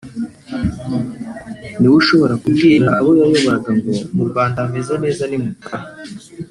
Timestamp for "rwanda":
4.29-4.57